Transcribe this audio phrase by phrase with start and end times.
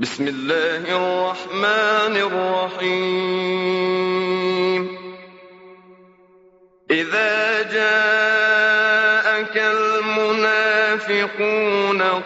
[0.00, 2.16] بسم الله الرحمن
[2.80, 3.60] الرحيم.
[6.90, 11.22] إذا جاءك المنافقون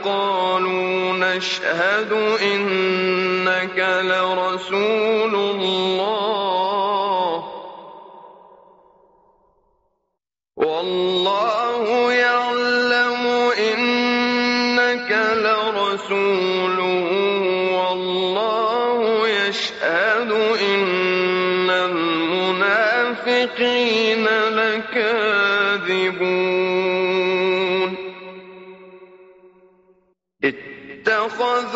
[0.05, 6.94] قالوا نشهد إنك لرسول الله.
[15.95, 17.11] لرسوله
[17.79, 23.15] والله يشهد إن المنافقين
[24.51, 25.55] لكاذبون.
[31.05, 31.75] اتخذوا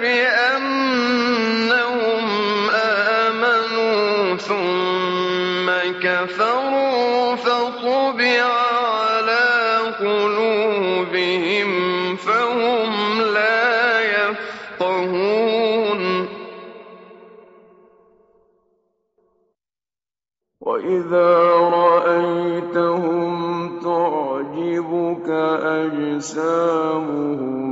[0.00, 1.44] بأنهم
[2.70, 5.70] آمنوا ثم
[6.02, 8.44] كفروا فطبع
[9.04, 9.46] على
[10.00, 11.70] قلوبهم
[12.16, 16.02] فهم لا يفقهون.
[20.60, 21.32] وإذا
[21.80, 23.34] رأيتهم
[23.80, 25.28] تعجبك
[25.80, 27.65] أجسامهم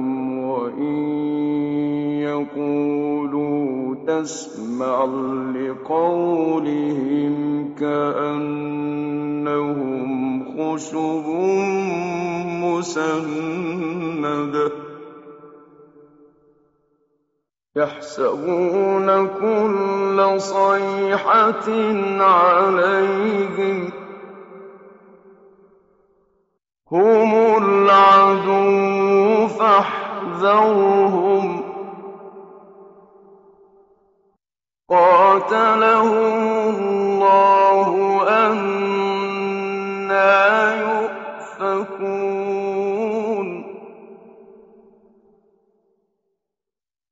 [4.22, 5.04] تسمع
[5.54, 7.34] لقولهم
[7.74, 9.24] كأنهم
[10.44, 11.26] خشب
[12.64, 14.70] مسندة.
[17.76, 21.68] يحسبون كل صيحة
[22.20, 23.90] عليهم
[26.92, 31.63] هم العدو فاحذرهم.
[35.44, 37.88] قاتلهم الله
[38.28, 39.54] أنا
[41.60, 42.14] يؤفكون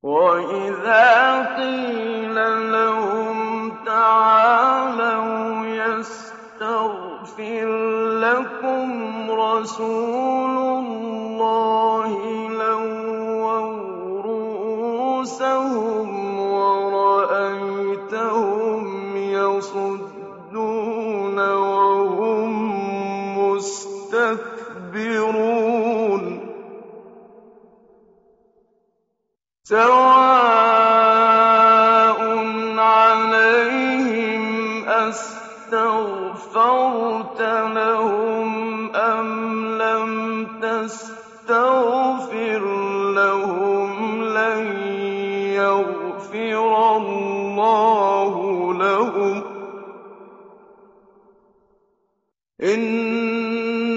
[0.03, 1.11] وإذا
[1.57, 2.35] قيل
[2.73, 7.13] لهم تعالوا يستغفر
[8.21, 12.11] لكم رسول الله
[12.49, 13.59] لووا
[14.23, 15.62] رؤوسهم
[24.13, 25.73] مستكبرون
[29.65, 31.13] سواء
[32.79, 34.45] عليهم
[34.89, 36.21] أستغفرت
[37.77, 39.29] لهم أم
[39.79, 41.82] لم تستغفر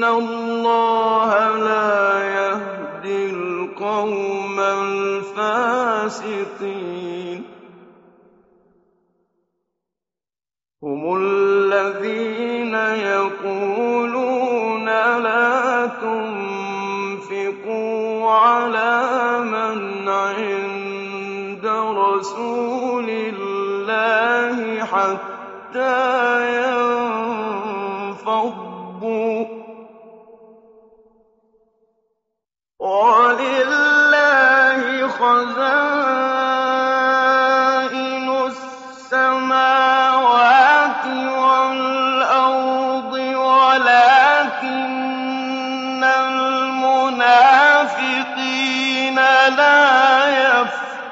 [0.09, 5.95] الله لا يهدي القوم الفاسقين
[10.83, 13.44] هم الذين يقولون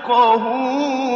[0.04, 1.14] يفقهون.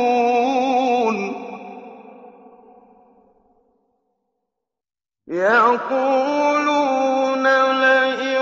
[5.28, 6.68] يقولون
[7.82, 8.38] لئن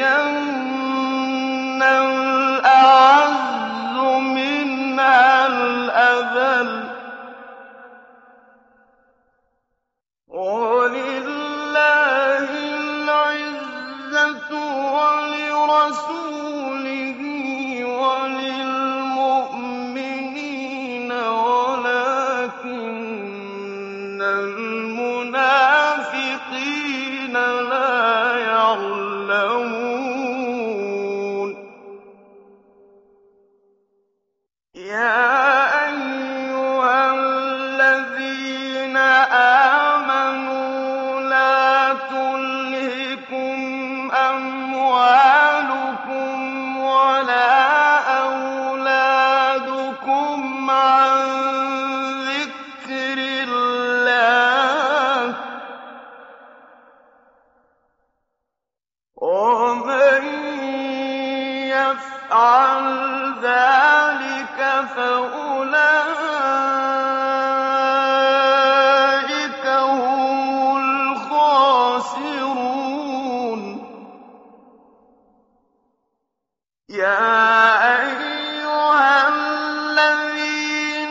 [50.70, 51.63] عَن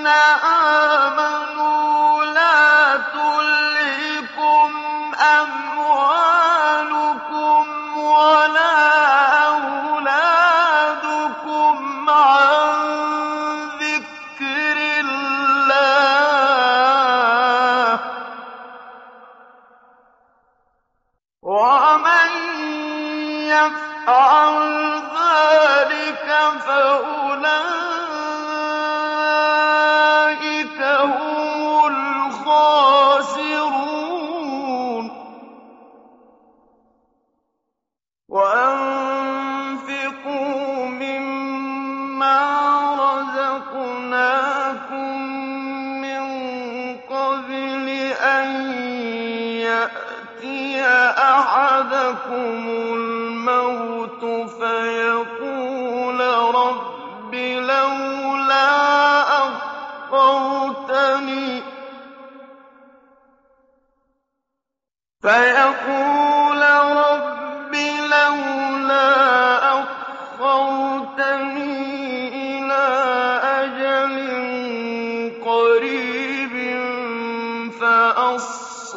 [0.08, 0.93] آمَنُوا
[52.24, 56.20] أَحَدَكُمُ الْمَوْتُ فَيَقُولَ
[56.56, 58.70] رَبِّ لَوْلَا
[60.12, 61.62] أَخَّرْتَنِي.
[72.48, 72.90] إِلَىٰ
[73.60, 74.16] أَجَلٍ
[75.46, 76.56] قَرِيبٍ
[77.82, 78.94] فَأَصَّدَّقَ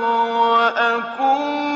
[0.00, 1.75] وَأَكُن